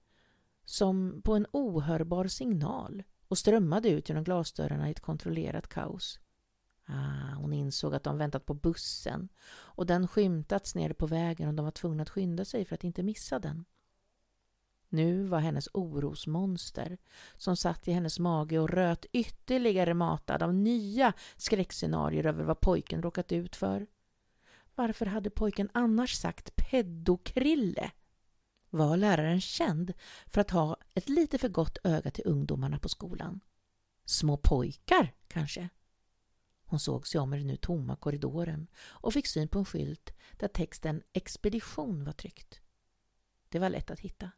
som 0.65 1.21
på 1.23 1.35
en 1.35 1.47
ohörbar 1.51 2.27
signal 2.27 3.03
och 3.27 3.37
strömmade 3.37 3.89
ut 3.89 4.09
genom 4.09 4.23
glasdörrarna 4.23 4.87
i 4.87 4.91
ett 4.91 4.99
kontrollerat 4.99 5.67
kaos. 5.67 6.19
Ah, 6.85 7.35
hon 7.35 7.53
insåg 7.53 7.95
att 7.95 8.03
de 8.03 8.17
väntat 8.17 8.45
på 8.45 8.53
bussen 8.53 9.29
och 9.49 9.85
den 9.85 10.07
skymtats 10.07 10.75
nere 10.75 10.93
på 10.93 11.07
vägen 11.07 11.47
och 11.47 11.53
de 11.53 11.65
var 11.65 11.71
tvungna 11.71 12.03
att 12.03 12.09
skynda 12.09 12.45
sig 12.45 12.65
för 12.65 12.75
att 12.75 12.83
inte 12.83 13.03
missa 13.03 13.39
den. 13.39 13.65
Nu 14.93 15.23
var 15.23 15.39
hennes 15.39 15.69
orosmonster 15.73 16.97
som 17.35 17.57
satt 17.57 17.87
i 17.87 17.91
hennes 17.91 18.19
mage 18.19 18.59
och 18.59 18.69
röt 18.69 19.05
ytterligare 19.11 19.93
matad 19.93 20.43
av 20.43 20.53
nya 20.53 21.13
skräckscenarier 21.35 22.25
över 22.25 22.43
vad 22.43 22.59
pojken 22.59 23.01
råkat 23.01 23.31
ut 23.31 23.55
för. 23.55 23.87
Varför 24.75 25.05
hade 25.05 25.29
pojken 25.29 25.69
annars 25.73 26.13
sagt 26.13 26.55
peddokrille? 26.55 27.91
Var 28.69 28.97
läraren 28.97 29.41
känd 29.41 29.93
för 30.27 30.41
att 30.41 30.51
ha 30.51 30.77
ett 30.93 31.09
lite 31.09 31.37
för 31.37 31.49
gott 31.49 31.77
öga 31.83 32.11
till 32.11 32.27
ungdomarna 32.27 32.79
på 32.79 32.89
skolan? 32.89 33.39
Små 34.05 34.37
pojkar, 34.37 35.13
kanske? 35.27 35.69
Hon 36.65 36.79
såg 36.79 37.07
sig 37.07 37.21
om 37.21 37.33
i 37.33 37.37
den 37.37 37.47
nu 37.47 37.57
tomma 37.57 37.95
korridoren 37.95 38.67
och 38.77 39.13
fick 39.13 39.27
syn 39.27 39.47
på 39.47 39.59
en 39.59 39.65
skylt 39.65 40.13
där 40.31 40.47
texten 40.47 41.03
expedition 41.13 42.05
var 42.05 42.13
tryckt. 42.13 42.61
Det 43.49 43.59
var 43.59 43.69
lätt 43.69 43.91
att 43.91 43.99
hitta. 43.99 44.31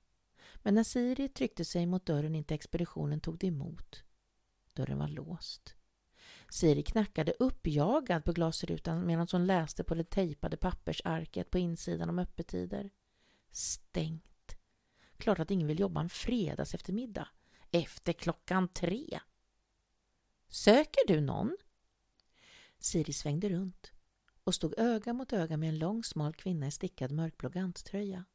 Men 0.66 0.76
när 0.76 0.84
Siri 0.84 1.30
tryckte 1.30 1.66
sig 1.66 1.86
mot 1.86 2.06
dörren 2.06 2.36
inte 2.36 2.56
expeditionen 2.56 3.20
tog 3.20 3.38
det 3.38 3.48
emot. 3.48 4.04
Dörren 4.74 4.98
var 4.98 5.08
låst. 5.08 5.76
Siri 6.50 6.84
knackade 6.84 7.34
uppjagad 7.40 8.26
på 8.26 8.32
glasrutan 8.32 9.06
medan 9.06 9.28
hon 9.32 9.46
läste 9.46 9.84
på 9.84 9.96
det 9.96 10.10
tejpade 10.10 10.58
pappersarket 10.58 11.52
på 11.52 11.58
insidan 11.58 12.10
om 12.10 12.20
öppettider. 12.20 12.90
Stängt. 13.52 14.58
Klart 15.18 15.40
att 15.40 15.52
ingen 15.52 15.68
vill 15.68 15.80
jobba 15.80 16.02
en 16.02 16.10
fredags 16.10 16.74
eftermiddag. 16.74 17.28
Efter 17.72 18.14
klockan 18.14 18.68
tre. 18.68 19.20
Söker 20.50 21.08
du 21.08 21.22
någon? 21.22 21.58
Siri 22.80 23.14
svängde 23.14 23.50
runt 23.50 23.92
och 24.44 24.56
stod 24.56 24.80
öga 24.80 25.14
mot 25.14 25.34
öga 25.34 25.58
med 25.58 25.70
en 25.70 25.80
lång 25.80 26.04
smal 26.04 26.34
kvinna 26.34 26.68
i 26.68 26.72
stickad 26.72 27.12
mörkblå 27.12 27.50
ganttröja. 27.50 28.26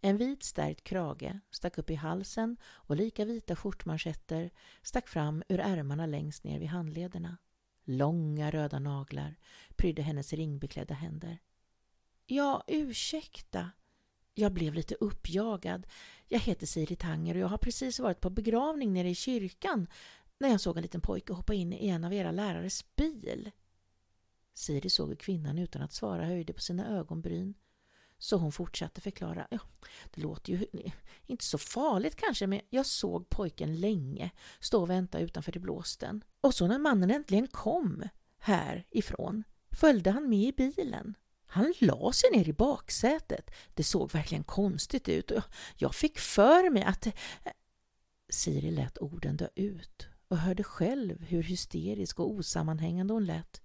En 0.00 0.16
vit 0.16 0.42
stärkt 0.42 0.84
krage 0.84 1.40
stack 1.50 1.78
upp 1.78 1.90
i 1.90 1.94
halsen 1.94 2.56
och 2.64 2.96
lika 2.96 3.24
vita 3.24 3.56
skjortmanschetter 3.56 4.50
stack 4.82 5.08
fram 5.08 5.42
ur 5.48 5.60
ärmarna 5.60 6.06
längst 6.06 6.44
ner 6.44 6.58
vid 6.58 6.68
handlederna. 6.68 7.36
Långa 7.84 8.50
röda 8.50 8.78
naglar 8.78 9.36
prydde 9.76 10.02
hennes 10.02 10.32
ringbeklädda 10.32 10.94
händer. 10.94 11.38
Ja, 12.26 12.64
ursäkta. 12.66 13.70
Jag 14.34 14.52
blev 14.52 14.74
lite 14.74 14.94
uppjagad. 14.94 15.86
Jag 16.28 16.40
heter 16.40 16.66
Siri 16.66 16.96
Tanger 16.96 17.34
och 17.34 17.40
jag 17.40 17.48
har 17.48 17.58
precis 17.58 18.00
varit 18.00 18.20
på 18.20 18.30
begravning 18.30 18.92
nere 18.92 19.08
i 19.08 19.14
kyrkan 19.14 19.86
när 20.38 20.48
jag 20.48 20.60
såg 20.60 20.76
en 20.76 20.82
liten 20.82 21.00
pojke 21.00 21.32
hoppa 21.32 21.54
in 21.54 21.72
i 21.72 21.88
en 21.88 22.04
av 22.04 22.12
era 22.12 22.30
lärares 22.30 22.96
bil. 22.96 23.50
Siri 24.54 24.90
såg 24.90 25.08
hur 25.08 25.16
kvinnan 25.16 25.58
utan 25.58 25.82
att 25.82 25.92
svara 25.92 26.24
höjde 26.24 26.52
på 26.52 26.60
sina 26.60 26.98
ögonbryn. 26.98 27.54
Så 28.18 28.36
hon 28.36 28.52
fortsatte 28.52 29.00
förklara. 29.00 29.46
Ja, 29.50 29.58
det 30.14 30.20
låter 30.20 30.52
ju 30.52 30.66
inte 31.26 31.44
så 31.44 31.58
farligt 31.58 32.16
kanske, 32.16 32.46
men 32.46 32.60
jag 32.70 32.86
såg 32.86 33.28
pojken 33.28 33.80
länge 33.80 34.30
stå 34.60 34.80
och 34.80 34.90
vänta 34.90 35.18
utanför 35.18 35.56
i 35.56 35.60
blåsten. 35.60 36.24
Och 36.40 36.54
så 36.54 36.66
när 36.66 36.78
mannen 36.78 37.10
äntligen 37.10 37.46
kom 37.46 38.08
härifrån 38.38 39.44
följde 39.70 40.10
han 40.10 40.28
med 40.28 40.48
i 40.48 40.52
bilen. 40.52 41.14
Han 41.46 41.74
la 41.78 42.12
sig 42.12 42.30
ner 42.30 42.48
i 42.48 42.52
baksätet. 42.52 43.50
Det 43.74 43.84
såg 43.84 44.12
verkligen 44.12 44.44
konstigt 44.44 45.08
ut 45.08 45.30
och 45.30 45.42
jag 45.76 45.94
fick 45.94 46.18
för 46.18 46.70
mig 46.70 46.82
att... 46.82 47.06
Eh, 47.06 47.12
Siri 48.30 48.70
lät 48.70 48.98
orden 48.98 49.36
dö 49.36 49.48
ut 49.54 50.08
och 50.28 50.36
hörde 50.36 50.64
själv 50.64 51.22
hur 51.22 51.42
hysterisk 51.42 52.20
och 52.20 52.30
osammanhängande 52.30 53.14
hon 53.14 53.26
lät. 53.26 53.62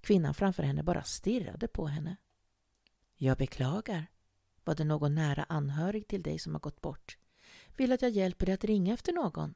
Kvinnan 0.00 0.34
framför 0.34 0.62
henne 0.62 0.82
bara 0.82 1.02
stirrade 1.02 1.68
på 1.68 1.86
henne. 1.86 2.16
Jag 3.22 3.36
beklagar. 3.36 4.06
Var 4.64 4.74
det 4.74 4.84
någon 4.84 5.14
nära 5.14 5.46
anhörig 5.48 6.08
till 6.08 6.22
dig 6.22 6.38
som 6.38 6.54
har 6.54 6.60
gått 6.60 6.80
bort? 6.80 7.18
Vill 7.76 7.92
att 7.92 8.02
jag 8.02 8.10
hjälper 8.10 8.46
dig 8.46 8.54
att 8.54 8.64
ringa 8.64 8.94
efter 8.94 9.12
någon? 9.12 9.54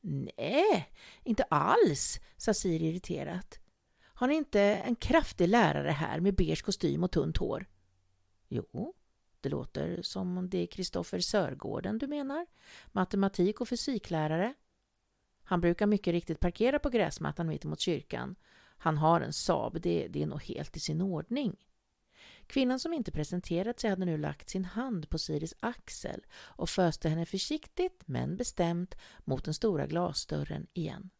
Nej, 0.00 0.92
inte 1.22 1.42
alls, 1.42 2.20
sa 2.36 2.54
Siri 2.54 2.88
irriterat. 2.88 3.60
Har 4.00 4.28
ni 4.28 4.34
inte 4.34 4.60
en 4.60 4.96
kraftig 4.96 5.48
lärare 5.48 5.90
här 5.90 6.20
med 6.20 6.34
beige 6.34 6.62
kostym 6.64 7.04
och 7.04 7.10
tunt 7.10 7.36
hår? 7.36 7.66
Jo, 8.48 8.94
det 9.40 9.48
låter 9.48 10.02
som 10.02 10.38
om 10.38 10.50
det 10.50 10.58
är 10.58 10.66
Kristoffer 10.66 11.20
Sörgården 11.20 11.98
du 11.98 12.06
menar. 12.06 12.46
Matematik 12.86 13.60
och 13.60 13.68
fysiklärare. 13.68 14.54
Han 15.42 15.60
brukar 15.60 15.86
mycket 15.86 16.12
riktigt 16.12 16.40
parkera 16.40 16.78
på 16.78 16.90
gräsmattan 16.90 17.46
mitt 17.46 17.64
emot 17.64 17.80
kyrkan. 17.80 18.36
Han 18.76 18.98
har 18.98 19.20
en 19.20 19.32
Saab, 19.32 19.80
det, 19.80 20.08
det 20.08 20.22
är 20.22 20.26
nog 20.26 20.42
helt 20.42 20.76
i 20.76 20.80
sin 20.80 21.00
ordning. 21.00 21.56
Kvinnan 22.52 22.80
som 22.80 22.92
inte 22.92 23.12
presenterat 23.12 23.80
sig 23.80 23.90
hade 23.90 24.04
nu 24.04 24.18
lagt 24.18 24.48
sin 24.48 24.64
hand 24.64 25.08
på 25.08 25.18
Siris 25.18 25.54
axel 25.60 26.26
och 26.34 26.70
föste 26.70 27.08
henne 27.08 27.26
försiktigt 27.26 28.02
men 28.06 28.36
bestämt 28.36 28.94
mot 29.24 29.44
den 29.44 29.54
stora 29.54 29.86
glasdörren 29.86 30.66
igen. 30.72 31.10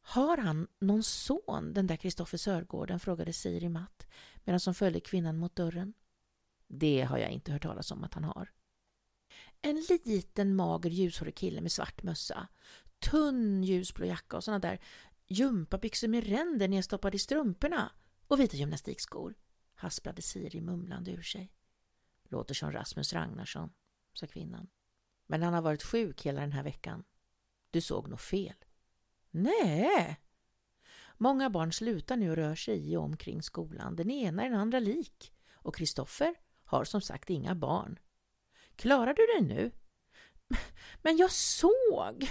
Har 0.00 0.36
han 0.36 0.68
någon 0.78 1.02
son, 1.02 1.72
den 1.74 1.86
där 1.86 1.96
Kristoffer 1.96 2.38
Sörgården? 2.38 3.00
frågade 3.00 3.32
Siri 3.32 3.68
matt 3.68 4.06
medan 4.44 4.60
hon 4.64 4.74
följde 4.74 5.00
kvinnan 5.00 5.38
mot 5.38 5.56
dörren. 5.56 5.94
Det 6.66 7.02
har 7.02 7.18
jag 7.18 7.30
inte 7.30 7.52
hört 7.52 7.62
talas 7.62 7.90
om 7.90 8.04
att 8.04 8.14
han 8.14 8.24
har. 8.24 8.52
En 9.62 9.84
liten 10.04 10.56
mager 10.56 10.90
ljushårig 10.90 11.34
kille 11.34 11.60
med 11.60 11.72
svart 11.72 12.02
mössa, 12.02 12.48
tunn 12.98 13.64
ljusblå 13.64 14.06
jacka 14.06 14.36
och 14.36 14.44
såna 14.44 14.58
där 14.58 14.80
gympabyxor 15.26 16.08
med 16.08 16.26
ränder 16.26 16.68
nedstoppade 16.68 17.16
i 17.16 17.18
strumporna 17.18 17.90
och 18.28 18.40
vita 18.40 18.56
gymnastikskor, 18.56 19.34
hasplade 19.74 20.22
Siri 20.22 20.60
mumlande 20.60 21.10
ur 21.10 21.22
sig. 21.22 21.52
Låter 22.24 22.54
som 22.54 22.72
Rasmus 22.72 23.12
Ragnarsson, 23.12 23.70
sa 24.14 24.26
kvinnan. 24.26 24.68
Men 25.26 25.42
han 25.42 25.54
har 25.54 25.62
varit 25.62 25.82
sjuk 25.82 26.26
hela 26.26 26.40
den 26.40 26.52
här 26.52 26.62
veckan. 26.62 27.04
Du 27.70 27.80
såg 27.80 28.08
nog 28.08 28.20
fel. 28.20 28.54
Nej. 29.30 30.20
Många 31.16 31.50
barn 31.50 31.72
slutar 31.72 32.16
nu 32.16 32.30
och 32.30 32.36
rör 32.36 32.54
sig 32.54 32.90
i 32.92 32.96
och 32.96 33.02
omkring 33.02 33.42
skolan. 33.42 33.96
Den 33.96 34.10
ena 34.10 34.44
är 34.44 34.50
den 34.50 34.58
andra 34.58 34.80
lik. 34.80 35.32
Och 35.52 35.76
Kristoffer 35.76 36.34
har 36.64 36.84
som 36.84 37.00
sagt 37.00 37.30
inga 37.30 37.54
barn. 37.54 37.98
Klarar 38.76 39.14
du 39.14 39.26
dig 39.26 39.56
nu? 39.56 39.70
Men 41.02 41.16
jag 41.16 41.32
såg! 41.32 42.30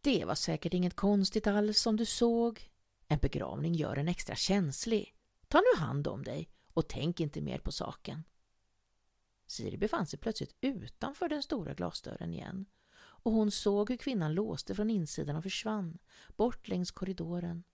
Det 0.00 0.24
var 0.24 0.34
säkert 0.34 0.74
inget 0.74 0.96
konstigt 0.96 1.46
alls 1.46 1.80
som 1.80 1.96
du 1.96 2.04
såg. 2.04 2.71
En 3.12 3.18
begravning 3.18 3.74
gör 3.74 3.96
en 3.96 4.08
extra 4.08 4.34
känslig. 4.36 5.14
Ta 5.48 5.58
nu 5.58 5.80
hand 5.80 6.06
om 6.06 6.22
dig 6.22 6.48
och 6.72 6.88
tänk 6.88 7.20
inte 7.20 7.40
mer 7.40 7.58
på 7.58 7.72
saken. 7.72 8.24
Siri 9.46 9.76
befann 9.76 10.06
sig 10.06 10.18
plötsligt 10.18 10.56
utanför 10.60 11.28
den 11.28 11.42
stora 11.42 11.74
glasdörren 11.74 12.34
igen 12.34 12.66
och 12.94 13.32
hon 13.32 13.50
såg 13.50 13.90
hur 13.90 13.96
kvinnan 13.96 14.34
låste 14.34 14.74
från 14.74 14.90
insidan 14.90 15.36
och 15.36 15.42
försvann, 15.42 15.98
bort 16.36 16.68
längs 16.68 16.90
korridoren. 16.90 17.64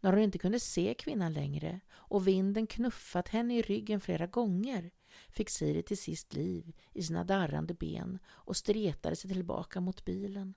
När 0.00 0.12
hon 0.12 0.22
inte 0.22 0.38
kunde 0.38 0.60
se 0.60 0.94
kvinnan 0.98 1.32
längre 1.32 1.80
och 1.90 2.26
vinden 2.26 2.66
knuffat 2.66 3.28
henne 3.28 3.58
i 3.58 3.62
ryggen 3.62 4.00
flera 4.00 4.26
gånger 4.26 4.90
fick 5.28 5.50
Siri 5.50 5.82
till 5.82 5.98
sist 5.98 6.34
liv 6.34 6.72
i 6.92 7.02
sina 7.02 7.24
darrande 7.24 7.74
ben 7.74 8.18
och 8.26 8.56
stretade 8.56 9.16
sig 9.16 9.30
tillbaka 9.30 9.80
mot 9.80 10.04
bilen. 10.04 10.54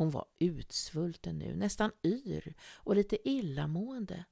Hon 0.00 0.10
var 0.10 0.24
utsvulten 0.38 1.38
nu, 1.38 1.56
nästan 1.56 1.92
yr 2.04 2.54
och 2.74 2.96
lite 2.96 3.28
illamående. 3.28 4.24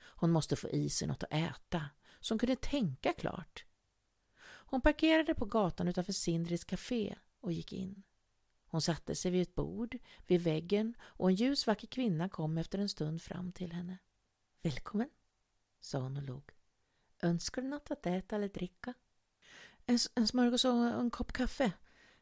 Hon 0.00 0.30
måste 0.30 0.56
få 0.56 0.68
i 0.68 0.88
sig 0.88 1.08
något 1.08 1.22
att 1.22 1.32
äta, 1.32 1.84
så 2.20 2.34
hon 2.34 2.38
kunde 2.38 2.56
tänka 2.56 3.12
klart. 3.12 3.64
Hon 4.42 4.80
parkerade 4.80 5.34
på 5.34 5.44
gatan 5.44 5.88
utanför 5.88 6.12
Sindris 6.12 6.64
café 6.64 7.16
och 7.40 7.52
gick 7.52 7.72
in. 7.72 8.02
Hon 8.66 8.82
satte 8.82 9.14
sig 9.14 9.30
vid 9.30 9.42
ett 9.42 9.54
bord 9.54 9.98
vid 10.26 10.40
väggen 10.40 10.94
och 11.00 11.28
en 11.28 11.34
ljus 11.34 11.66
vacker 11.66 11.86
kvinna 11.86 12.28
kom 12.28 12.58
efter 12.58 12.78
en 12.78 12.88
stund 12.88 13.22
fram 13.22 13.52
till 13.52 13.72
henne. 13.72 13.98
Välkommen, 14.62 15.10
sa 15.80 15.98
hon 15.98 16.16
och 16.16 16.22
log. 16.22 16.50
Önskar 17.22 17.62
du 17.62 17.68
något 17.68 17.90
att 17.90 18.06
äta 18.06 18.36
eller 18.36 18.48
dricka? 18.48 18.94
En, 19.86 19.98
en 20.14 20.28
smörgås 20.28 20.64
och 20.64 20.72
en 20.72 21.10
kopp 21.10 21.32
kaffe, 21.32 21.72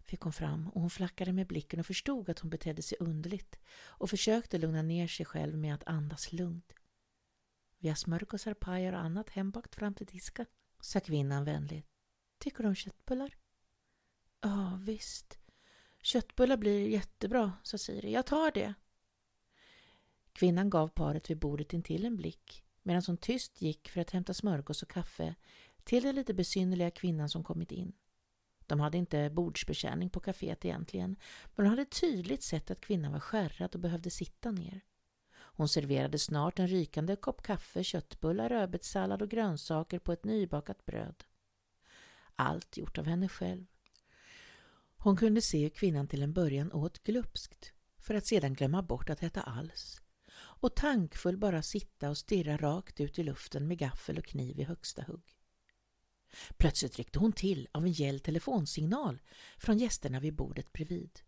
fick 0.08 0.20
hon 0.20 0.32
fram 0.32 0.68
och 0.68 0.80
hon 0.80 0.90
flackade 0.90 1.32
med 1.32 1.46
blicken 1.46 1.80
och 1.80 1.86
förstod 1.86 2.28
att 2.28 2.38
hon 2.38 2.50
betedde 2.50 2.82
sig 2.82 2.98
underligt 3.00 3.58
och 3.70 4.10
försökte 4.10 4.58
lugna 4.58 4.82
ner 4.82 5.06
sig 5.06 5.26
själv 5.26 5.58
med 5.58 5.74
att 5.74 5.88
andas 5.88 6.32
lugnt. 6.32 6.72
Vi 7.78 7.88
har 7.88 7.96
smörgåsar, 7.96 8.54
pajer 8.54 8.92
och 8.92 9.00
annat 9.00 9.30
hembakt 9.30 9.74
fram 9.74 9.94
till 9.94 10.06
disken, 10.06 10.46
sa 10.80 11.00
kvinnan 11.00 11.44
vänligt. 11.44 11.86
Tycker 12.38 12.62
du 12.62 12.68
om 12.68 12.74
köttbullar? 12.74 13.36
Ja, 14.40 14.80
visst. 14.82 15.38
Köttbullar 16.02 16.56
blir 16.56 16.88
jättebra, 16.88 17.52
sa 17.62 17.78
Siri. 17.78 18.12
Jag 18.12 18.26
tar 18.26 18.50
det. 18.50 18.74
Kvinnan 20.32 20.70
gav 20.70 20.88
paret 20.88 21.30
vid 21.30 21.38
bordet 21.38 21.72
intill 21.72 22.04
en 22.04 22.16
blick 22.16 22.64
medan 22.82 23.02
hon 23.06 23.16
tyst 23.16 23.62
gick 23.62 23.88
för 23.88 24.00
att 24.00 24.10
hämta 24.10 24.34
smörgås 24.34 24.82
och 24.82 24.90
kaffe 24.90 25.34
till 25.84 26.02
den 26.02 26.14
lite 26.14 26.34
besynnerliga 26.34 26.90
kvinnan 26.90 27.28
som 27.28 27.44
kommit 27.44 27.72
in. 27.72 27.92
De 28.68 28.80
hade 28.80 28.98
inte 28.98 29.30
bordsbetjäning 29.30 30.10
på 30.10 30.20
kaféet 30.20 30.64
egentligen, 30.64 31.16
men 31.56 31.64
de 31.64 31.70
hade 31.70 31.84
tydligt 31.84 32.42
sett 32.42 32.70
att 32.70 32.80
kvinnan 32.80 33.12
var 33.12 33.20
skärrad 33.20 33.74
och 33.74 33.80
behövde 33.80 34.10
sitta 34.10 34.50
ner. 34.50 34.80
Hon 35.32 35.68
serverade 35.68 36.18
snart 36.18 36.58
en 36.58 36.68
rykande 36.68 37.16
kopp 37.16 37.42
kaffe, 37.42 37.84
köttbullar, 37.84 38.48
rödbetssallad 38.48 39.22
och 39.22 39.30
grönsaker 39.30 39.98
på 39.98 40.12
ett 40.12 40.24
nybakat 40.24 40.86
bröd. 40.86 41.24
Allt 42.36 42.76
gjort 42.76 42.98
av 42.98 43.06
henne 43.06 43.28
själv. 43.28 43.66
Hon 44.96 45.16
kunde 45.16 45.42
se 45.42 45.62
hur 45.62 45.70
kvinnan 45.70 46.08
till 46.08 46.22
en 46.22 46.32
början 46.32 46.72
åt 46.72 47.02
glupskt 47.02 47.72
för 47.98 48.14
att 48.14 48.26
sedan 48.26 48.54
glömma 48.54 48.82
bort 48.82 49.10
att 49.10 49.22
äta 49.22 49.40
alls 49.40 50.00
och 50.38 50.76
tankfull 50.76 51.36
bara 51.36 51.62
sitta 51.62 52.10
och 52.10 52.18
stirra 52.18 52.56
rakt 52.56 53.00
ut 53.00 53.18
i 53.18 53.22
luften 53.22 53.68
med 53.68 53.78
gaffel 53.78 54.18
och 54.18 54.24
kniv 54.24 54.60
i 54.60 54.64
högsta 54.64 55.02
hugg. 55.02 55.37
Plötsligt 56.56 56.96
ryckte 56.96 57.18
hon 57.18 57.32
till 57.32 57.68
av 57.72 57.84
en 57.84 57.92
gäll 57.92 58.20
telefonsignal 58.20 59.22
från 59.58 59.78
gästerna 59.78 60.20
vid 60.20 60.34
bordet 60.34 60.72
bredvid. 60.72 61.20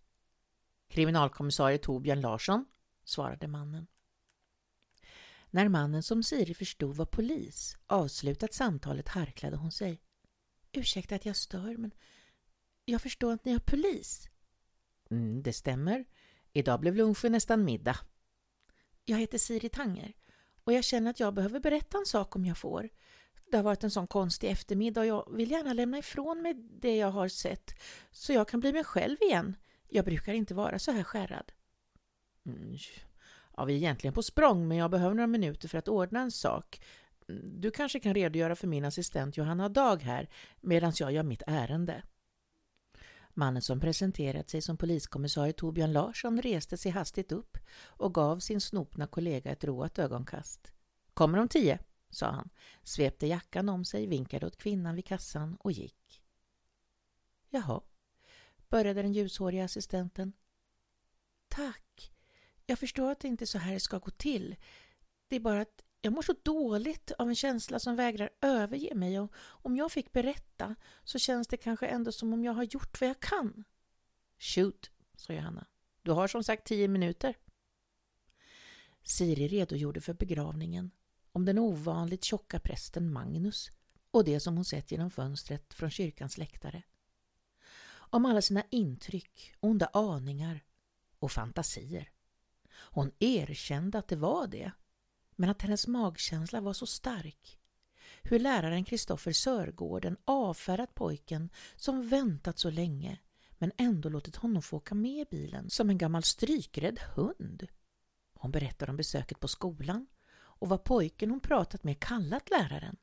Kriminalkommissarie 0.88 1.78
Torbjörn 1.78 2.20
Larsson, 2.20 2.64
svarade 3.04 3.48
mannen. 3.48 3.86
När 5.50 5.68
mannen 5.68 6.02
som 6.02 6.22
Siri 6.22 6.54
förstod 6.54 6.96
var 6.96 7.06
polis 7.06 7.76
avslutat 7.86 8.54
samtalet 8.54 9.08
harklade 9.08 9.56
hon 9.56 9.72
sig. 9.72 10.02
Ursäkta 10.72 11.14
att 11.14 11.26
jag 11.26 11.36
stör, 11.36 11.76
men 11.76 11.90
jag 12.84 13.02
förstår 13.02 13.32
att 13.32 13.44
ni 13.44 13.52
har 13.52 13.58
polis. 13.58 14.28
Mm, 15.10 15.42
det 15.42 15.52
stämmer. 15.52 16.04
Idag 16.52 16.80
blev 16.80 16.96
lunchen 16.96 17.32
nästan 17.32 17.64
middag. 17.64 17.98
Jag 19.04 19.18
heter 19.18 19.38
Siri 19.38 19.68
Tanger 19.68 20.12
och 20.64 20.72
jag 20.72 20.84
känner 20.84 21.10
att 21.10 21.20
jag 21.20 21.34
behöver 21.34 21.60
berätta 21.60 21.98
en 21.98 22.06
sak 22.06 22.36
om 22.36 22.44
jag 22.44 22.58
får. 22.58 22.88
Det 23.50 23.56
har 23.56 23.64
varit 23.64 23.84
en 23.84 23.90
sån 23.90 24.06
konstig 24.06 24.50
eftermiddag 24.50 25.00
och 25.00 25.06
jag 25.06 25.32
vill 25.32 25.50
gärna 25.50 25.72
lämna 25.72 25.98
ifrån 25.98 26.42
mig 26.42 26.54
det 26.54 26.96
jag 26.96 27.10
har 27.10 27.28
sett 27.28 27.74
så 28.10 28.32
jag 28.32 28.48
kan 28.48 28.60
bli 28.60 28.72
mig 28.72 28.84
själv 28.84 29.16
igen. 29.20 29.56
Jag 29.88 30.04
brukar 30.04 30.32
inte 30.32 30.54
vara 30.54 30.78
så 30.78 30.92
här 30.92 31.04
skärrad. 31.04 31.52
Mm, 32.46 32.76
ja, 33.56 33.64
vi 33.64 33.72
är 33.72 33.76
egentligen 33.76 34.14
på 34.14 34.22
språng 34.22 34.68
men 34.68 34.76
jag 34.76 34.90
behöver 34.90 35.14
några 35.14 35.26
minuter 35.26 35.68
för 35.68 35.78
att 35.78 35.88
ordna 35.88 36.20
en 36.20 36.30
sak. 36.30 36.82
Du 37.44 37.70
kanske 37.70 38.00
kan 38.00 38.14
redogöra 38.14 38.56
för 38.56 38.66
min 38.66 38.84
assistent 38.84 39.36
Johanna 39.36 39.68
Dag 39.68 40.02
här 40.02 40.28
medan 40.60 40.92
jag 40.96 41.12
gör 41.12 41.22
mitt 41.22 41.42
ärende. 41.46 42.02
Mannen 43.34 43.62
som 43.62 43.80
presenterat 43.80 44.50
sig 44.50 44.62
som 44.62 44.76
poliskommissarie 44.76 45.52
Torbjörn 45.52 45.92
Larsson 45.92 46.42
reste 46.42 46.76
sig 46.76 46.92
hastigt 46.92 47.32
upp 47.32 47.58
och 47.84 48.14
gav 48.14 48.38
sin 48.38 48.60
snopna 48.60 49.06
kollega 49.06 49.50
ett 49.50 49.64
roat 49.64 49.98
ögonkast. 49.98 50.72
Kommer 51.14 51.38
om 51.38 51.48
tio, 51.48 51.78
sa 52.10 52.30
han, 52.30 52.50
svepte 52.82 53.26
jackan 53.26 53.68
om 53.68 53.84
sig, 53.84 54.06
vinkade 54.06 54.46
åt 54.46 54.56
kvinnan 54.56 54.94
vid 54.94 55.06
kassan 55.06 55.56
och 55.56 55.72
gick. 55.72 56.22
Jaha, 57.48 57.80
började 58.68 59.02
den 59.02 59.12
ljushåriga 59.12 59.64
assistenten. 59.64 60.32
Tack. 61.48 62.12
Jag 62.66 62.78
förstår 62.78 63.10
att 63.10 63.20
det 63.20 63.28
inte 63.28 63.44
är 63.44 63.46
så 63.46 63.58
här 63.58 63.72
det 63.72 63.80
ska 63.80 63.98
gå 63.98 64.10
till. 64.10 64.56
Det 65.28 65.36
är 65.36 65.40
bara 65.40 65.60
att 65.60 65.82
jag 66.00 66.12
mår 66.12 66.22
så 66.22 66.34
dåligt 66.42 67.10
av 67.18 67.28
en 67.28 67.34
känsla 67.36 67.78
som 67.78 67.96
vägrar 67.96 68.30
överge 68.40 68.94
mig 68.94 69.20
och 69.20 69.34
om 69.38 69.76
jag 69.76 69.92
fick 69.92 70.12
berätta 70.12 70.74
så 71.04 71.18
känns 71.18 71.48
det 71.48 71.56
kanske 71.56 71.86
ändå 71.86 72.12
som 72.12 72.32
om 72.32 72.44
jag 72.44 72.52
har 72.52 72.64
gjort 72.64 73.00
vad 73.00 73.10
jag 73.10 73.20
kan. 73.20 73.64
Shoot, 74.38 74.90
sa 75.16 75.32
Johanna. 75.32 75.66
Du 76.02 76.12
har 76.12 76.28
som 76.28 76.44
sagt 76.44 76.66
tio 76.66 76.88
minuter. 76.88 77.36
Siri 79.02 79.48
redogjorde 79.48 80.00
för 80.00 80.14
begravningen, 80.14 80.90
om 81.32 81.44
den 81.44 81.58
ovanligt 81.58 82.24
tjocka 82.24 82.60
prästen 82.60 83.12
Magnus 83.12 83.70
och 84.10 84.24
det 84.24 84.40
som 84.40 84.56
hon 84.56 84.64
sett 84.64 84.92
genom 84.92 85.10
fönstret 85.10 85.74
från 85.74 85.90
kyrkans 85.90 86.38
läktare. 86.38 86.82
Om 87.92 88.26
alla 88.26 88.42
sina 88.42 88.62
intryck, 88.70 89.54
onda 89.60 89.86
aningar 89.92 90.64
och 91.18 91.32
fantasier. 91.32 92.10
Hon 92.72 93.12
erkände 93.18 93.98
att 93.98 94.08
det 94.08 94.16
var 94.16 94.46
det 94.46 94.72
men 95.36 95.50
att 95.50 95.62
hennes 95.62 95.86
magkänsla 95.86 96.60
var 96.60 96.72
så 96.72 96.86
stark. 96.86 97.58
Hur 98.22 98.38
läraren 98.38 98.84
Kristoffer 98.84 99.32
Sörgården 99.32 100.16
avfärdat 100.24 100.94
pojken 100.94 101.50
som 101.76 102.08
väntat 102.08 102.58
så 102.58 102.70
länge 102.70 103.18
men 103.58 103.72
ändå 103.76 104.08
låtit 104.08 104.36
honom 104.36 104.62
få 104.62 104.76
åka 104.76 104.94
med 104.94 105.20
i 105.20 105.26
bilen 105.30 105.70
som 105.70 105.90
en 105.90 105.98
gammal 105.98 106.22
strykrädd 106.22 107.00
hund. 107.14 107.66
Hon 108.34 108.50
berättar 108.50 108.90
om 108.90 108.96
besöket 108.96 109.40
på 109.40 109.48
skolan 109.48 110.06
och 110.60 110.68
vad 110.68 110.84
pojken 110.84 111.30
hon 111.30 111.40
pratat 111.40 111.84
med 111.84 112.00
kallat 112.00 112.50
läraren. 112.50 112.96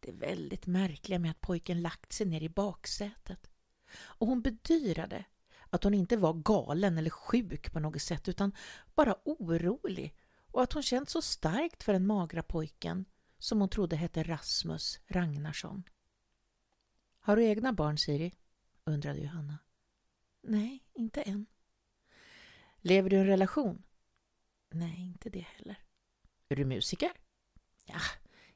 Det 0.00 0.08
är 0.08 0.14
väldigt 0.14 0.66
märkliga 0.66 1.18
med 1.18 1.30
att 1.30 1.40
pojken 1.40 1.82
lagt 1.82 2.12
sig 2.12 2.26
ner 2.26 2.40
i 2.40 2.48
baksätet. 2.48 3.50
Och 3.94 4.26
hon 4.26 4.42
bedyrade 4.42 5.24
att 5.70 5.84
hon 5.84 5.94
inte 5.94 6.16
var 6.16 6.34
galen 6.34 6.98
eller 6.98 7.10
sjuk 7.10 7.72
på 7.72 7.80
något 7.80 8.02
sätt 8.02 8.28
utan 8.28 8.52
bara 8.94 9.16
orolig 9.24 10.14
och 10.52 10.62
att 10.62 10.72
hon 10.72 10.82
känt 10.82 11.10
så 11.10 11.22
starkt 11.22 11.82
för 11.82 11.92
den 11.92 12.06
magra 12.06 12.42
pojken 12.42 13.04
som 13.38 13.60
hon 13.60 13.68
trodde 13.68 13.96
hette 13.96 14.22
Rasmus 14.22 15.00
Ragnarsson. 15.06 15.82
Har 17.18 17.36
du 17.36 17.44
egna 17.44 17.72
barn, 17.72 17.98
Siri? 17.98 18.34
undrade 18.84 19.20
Johanna. 19.20 19.58
Nej, 20.42 20.84
inte 20.92 21.22
än. 21.22 21.46
Lever 22.78 23.10
du 23.10 23.16
i 23.16 23.20
en 23.20 23.26
relation? 23.26 23.82
Nej, 24.70 25.00
inte 25.00 25.30
det 25.30 25.40
heller. 25.40 25.76
Är 26.52 26.56
du 26.56 26.64
musiker? 26.64 27.10
Ja, 27.84 28.00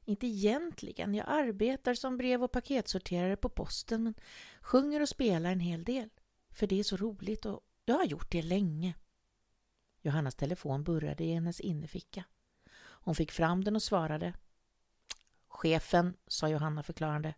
inte 0.04 0.26
egentligen. 0.26 1.14
Jag 1.14 1.26
arbetar 1.28 1.94
som 1.94 2.16
brev 2.16 2.44
och 2.44 2.52
paketsorterare 2.52 3.36
på 3.36 3.48
posten 3.48 4.02
men 4.02 4.14
sjunger 4.60 5.02
och 5.02 5.08
spelar 5.08 5.52
en 5.52 5.60
hel 5.60 5.84
del. 5.84 6.08
För 6.50 6.66
det 6.66 6.78
är 6.78 6.82
så 6.82 6.96
roligt 6.96 7.46
och 7.46 7.60
jag 7.84 7.94
har 7.94 8.04
gjort 8.04 8.30
det 8.30 8.42
länge. 8.42 8.94
Johannas 10.00 10.34
telefon 10.34 10.84
burrade 10.84 11.24
i 11.24 11.32
hennes 11.32 11.60
innerficka. 11.60 12.24
Hon 12.76 13.14
fick 13.14 13.32
fram 13.32 13.64
den 13.64 13.76
och 13.76 13.82
svarade. 13.82 14.32
Chefen, 15.48 16.16
sa 16.26 16.48
Johanna 16.48 16.82
förklarande. 16.82 17.34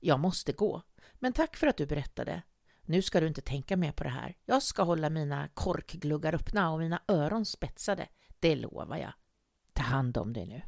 Jag 0.00 0.20
måste 0.20 0.52
gå, 0.52 0.82
men 1.14 1.32
tack 1.32 1.56
för 1.56 1.66
att 1.66 1.76
du 1.76 1.86
berättade. 1.86 2.42
Nu 2.82 3.02
ska 3.02 3.20
du 3.20 3.28
inte 3.28 3.42
tänka 3.42 3.76
mer 3.76 3.92
på 3.92 4.04
det 4.04 4.10
här. 4.10 4.36
Jag 4.44 4.62
ska 4.62 4.82
hålla 4.82 5.10
mina 5.10 5.48
korkgluggar 5.48 6.34
öppna 6.34 6.72
och 6.72 6.78
mina 6.78 7.02
öron 7.08 7.46
spetsade. 7.46 8.08
Det 8.40 8.56
lovar 8.56 8.96
jag. 8.96 9.12
Ta 9.76 9.82
hand 9.82 10.16
om 10.16 10.32
dig 10.32 10.46
nu. 10.46 10.62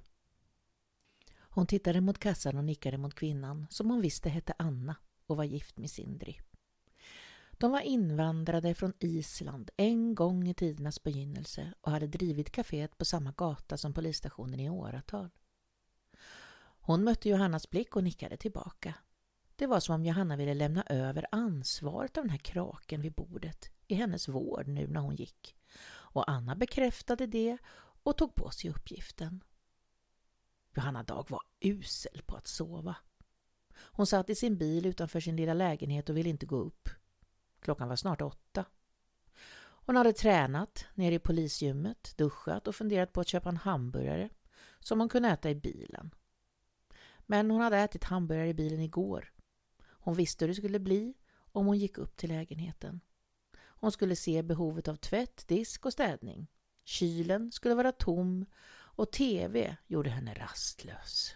Hon 1.38 1.66
tittade 1.66 2.00
mot 2.00 2.18
kassan 2.18 2.56
och 2.56 2.64
nickade 2.64 2.98
mot 2.98 3.14
kvinnan 3.14 3.66
som 3.70 3.90
hon 3.90 4.00
visste 4.00 4.28
hette 4.28 4.54
Anna 4.58 4.96
och 5.26 5.36
var 5.36 5.44
gift 5.44 5.78
med 5.78 5.90
Sindri. 5.90 6.40
De 7.52 7.70
var 7.70 7.80
invandrade 7.80 8.74
från 8.74 8.92
Island 8.98 9.70
en 9.76 10.14
gång 10.14 10.48
i 10.48 10.54
tidernas 10.54 11.02
begynnelse 11.02 11.72
och 11.80 11.92
hade 11.92 12.06
drivit 12.06 12.52
kaféet 12.52 12.98
på 12.98 13.04
samma 13.04 13.32
gata 13.32 13.76
som 13.76 13.94
polisstationen 13.94 14.60
i 14.60 14.70
åratal. 14.70 15.30
Hon 16.80 17.04
mötte 17.04 17.28
Johannas 17.28 17.70
blick 17.70 17.96
och 17.96 18.04
nickade 18.04 18.36
tillbaka. 18.36 18.94
Det 19.56 19.66
var 19.66 19.80
som 19.80 19.94
om 19.94 20.04
Johanna 20.04 20.36
ville 20.36 20.54
lämna 20.54 20.82
över 20.82 21.26
ansvaret 21.30 22.18
av 22.18 22.24
den 22.24 22.30
här 22.30 22.38
kraken 22.38 23.02
vid 23.02 23.12
bordet 23.12 23.70
i 23.86 23.94
hennes 23.94 24.28
vård 24.28 24.68
nu 24.68 24.86
när 24.88 25.00
hon 25.00 25.16
gick. 25.16 25.56
Och 25.90 26.30
Anna 26.30 26.56
bekräftade 26.56 27.26
det 27.26 27.58
och 28.02 28.16
tog 28.16 28.34
på 28.34 28.50
sig 28.50 28.70
uppgiften. 28.70 29.44
Johanna 30.74 31.02
Dag 31.02 31.26
var 31.30 31.42
usel 31.60 32.22
på 32.26 32.36
att 32.36 32.46
sova. 32.46 32.96
Hon 33.74 34.06
satt 34.06 34.30
i 34.30 34.34
sin 34.34 34.58
bil 34.58 34.86
utanför 34.86 35.20
sin 35.20 35.36
lilla 35.36 35.54
lägenhet 35.54 36.08
och 36.08 36.16
ville 36.16 36.28
inte 36.28 36.46
gå 36.46 36.56
upp. 36.56 36.88
Klockan 37.60 37.88
var 37.88 37.96
snart 37.96 38.20
åtta. 38.20 38.64
Hon 39.60 39.96
hade 39.96 40.12
tränat 40.12 40.86
nere 40.94 41.14
i 41.14 41.18
polisgymmet, 41.18 42.14
duschat 42.16 42.68
och 42.68 42.74
funderat 42.74 43.12
på 43.12 43.20
att 43.20 43.28
köpa 43.28 43.48
en 43.48 43.56
hamburgare 43.56 44.30
som 44.80 45.00
hon 45.00 45.08
kunde 45.08 45.28
äta 45.28 45.50
i 45.50 45.54
bilen. 45.54 46.14
Men 47.26 47.50
hon 47.50 47.60
hade 47.60 47.78
ätit 47.78 48.04
hamburgare 48.04 48.48
i 48.48 48.54
bilen 48.54 48.80
igår. 48.80 49.32
Hon 49.82 50.14
visste 50.14 50.44
hur 50.44 50.48
det 50.48 50.54
skulle 50.54 50.78
bli 50.78 51.14
om 51.38 51.66
hon 51.66 51.78
gick 51.78 51.98
upp 51.98 52.16
till 52.16 52.28
lägenheten. 52.28 53.00
Hon 53.58 53.92
skulle 53.92 54.16
se 54.16 54.42
behovet 54.42 54.88
av 54.88 54.96
tvätt, 54.96 55.48
disk 55.48 55.86
och 55.86 55.92
städning. 55.92 56.46
Kylen 56.88 57.52
skulle 57.52 57.74
vara 57.74 57.92
tom 57.92 58.46
och 58.70 59.10
TV 59.10 59.76
gjorde 59.86 60.10
henne 60.10 60.34
rastlös. 60.34 61.34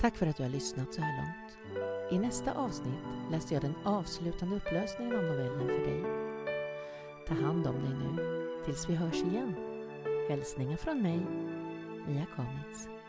Tack 0.00 0.16
för 0.16 0.26
att 0.26 0.36
du 0.36 0.42
har 0.42 0.50
lyssnat 0.50 0.94
så 0.94 1.00
här 1.00 1.16
långt. 1.16 1.58
I 2.12 2.18
nästa 2.18 2.52
avsnitt 2.52 2.94
läser 3.30 3.54
jag 3.54 3.62
den 3.62 3.76
avslutande 3.84 4.56
upplösningen 4.56 5.16
av 5.16 5.22
novellen 5.22 5.68
för 5.68 5.78
dig. 5.78 6.04
Ta 7.26 7.34
hand 7.34 7.66
om 7.66 7.74
dig 7.74 7.94
nu 7.94 8.39
tills 8.64 8.88
vi 8.88 8.94
hörs 8.94 9.22
igen. 9.22 9.54
Hälsningar 10.28 10.76
från 10.76 11.02
mig, 11.02 11.20
Mia 12.06 12.26
Komitz. 12.36 12.99